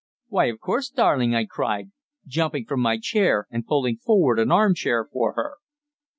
"Why, 0.29 0.45
of 0.45 0.59
course, 0.59 0.89
darling!" 0.89 1.35
I 1.35 1.45
cried, 1.45 1.91
jumping 2.25 2.65
from 2.65 2.79
my 2.79 2.97
chair 2.97 3.45
and 3.51 3.67
pulling 3.67 3.97
forward 3.97 4.39
an 4.39 4.51
arm 4.51 4.73
chair 4.73 5.05
for 5.13 5.33
her. 5.33 5.57